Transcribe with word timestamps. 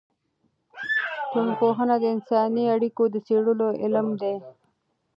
ټولنپوهنه 1.31 1.95
د 2.01 2.05
انساني 2.15 2.63
اړیکو 2.75 3.03
د 3.13 3.15
څېړلو 3.27 3.67
علم 3.83 4.07
دی. 4.21 4.35